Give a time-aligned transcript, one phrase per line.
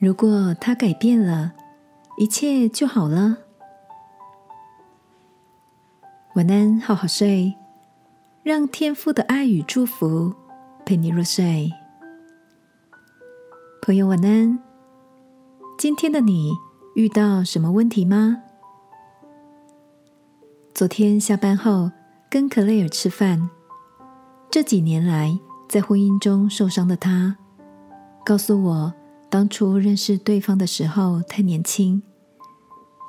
[0.00, 1.52] 如果他改变了，
[2.16, 3.36] 一切就好了。
[6.36, 7.54] 晚安，好好睡，
[8.42, 10.32] 让天父的爱与祝福
[10.86, 11.70] 陪你入睡。
[13.82, 14.58] 朋友，晚安。
[15.76, 16.50] 今天的你
[16.94, 18.42] 遇到什么问题吗？
[20.72, 21.90] 昨天下班后
[22.30, 23.50] 跟克雷尔吃饭，
[24.50, 27.36] 这几年来在婚姻中受伤的他，
[28.24, 28.94] 告诉我。
[29.30, 32.02] 当初认识对方的时候太年轻，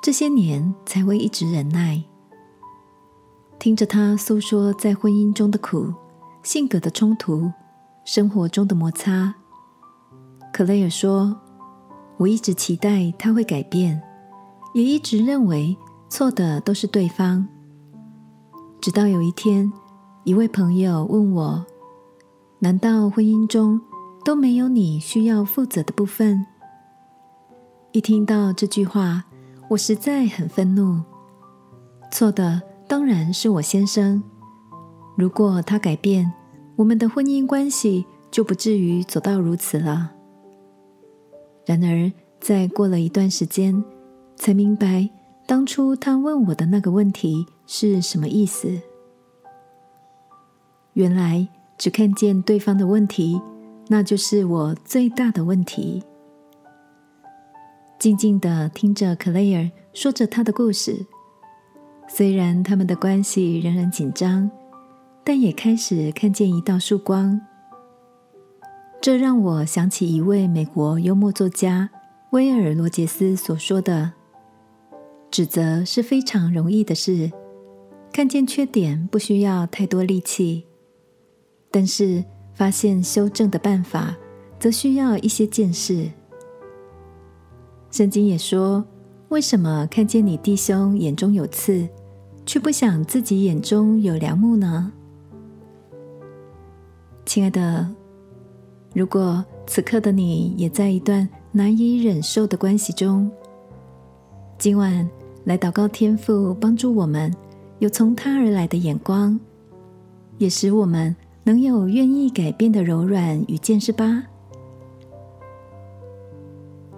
[0.00, 2.00] 这些年才会一直忍耐。
[3.58, 5.92] 听着他诉说在婚姻中的苦、
[6.44, 7.50] 性格的冲突、
[8.04, 9.34] 生活中的摩擦，
[10.52, 11.36] 克雷尔说
[12.18, 14.00] ：“我一直期待他会改变，
[14.74, 15.76] 也一直认为
[16.08, 17.46] 错的都是对方。
[18.80, 19.72] 直到有一天，
[20.22, 21.66] 一位朋友问我：
[22.60, 23.80] 难道婚姻中？”
[24.24, 26.46] 都没有你需要负责的部分。
[27.90, 29.24] 一听到这句话，
[29.68, 31.02] 我实在很愤怒。
[32.10, 34.22] 错的当然是我先生。
[35.16, 36.32] 如果他改变，
[36.76, 40.12] 我们的婚姻关系就不至于走到如此了。
[41.66, 43.84] 然而，在过了一段时间，
[44.36, 45.08] 才明白
[45.46, 48.80] 当初他问我的那个问题是什么意思。
[50.94, 53.40] 原来只看见对方的问题。
[53.92, 56.02] 那就是我最大的问题。
[57.98, 61.04] 静静的听着克莱尔说着他的故事，
[62.08, 64.50] 虽然他们的关系仍然紧张，
[65.22, 67.38] 但也开始看见一道曙光。
[69.02, 71.90] 这让我想起一位美国幽默作家
[72.30, 74.12] 威尔·罗杰斯所说的
[75.30, 77.30] ：“指责是非常容易的事，
[78.10, 80.64] 看见缺点不需要太多力气，
[81.70, 84.16] 但是。”发现修正的办法，
[84.58, 86.08] 则需要一些见识。
[87.90, 88.84] 圣经也说
[89.30, 91.88] ：“为什么看见你弟兄眼中有刺，
[92.46, 94.92] 却不想自己眼中有良木呢？”
[97.26, 97.88] 亲爱的，
[98.94, 103.30] 如果此刻的你也在一段难以忍受的关系中，
[104.58, 105.08] 今晚
[105.44, 107.34] 来祷告天父，帮助我们
[107.78, 109.38] 有从他而来的眼光，
[110.38, 111.14] 也使我们。
[111.44, 114.22] 能有愿意改变的柔软与见识吧，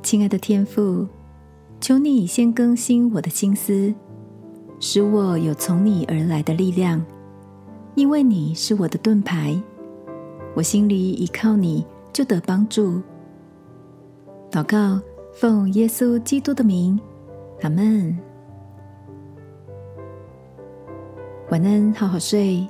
[0.00, 1.06] 亲爱的天父，
[1.80, 3.92] 求你先更新我的心思，
[4.78, 7.04] 使我有从你而来的力量，
[7.96, 9.60] 因为你是我的盾牌，
[10.54, 13.02] 我心里依靠你就得帮助。
[14.52, 15.00] 祷告，
[15.32, 16.98] 奉耶稣基督的名，
[17.62, 18.16] 阿门。
[21.50, 22.64] 晚安，好好睡，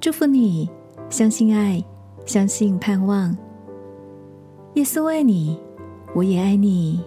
[0.00, 0.70] 祝福你。
[1.10, 1.82] 相信爱，
[2.26, 3.34] 相信盼望。
[4.74, 5.58] 耶稣爱你，
[6.14, 7.02] 我也爱你。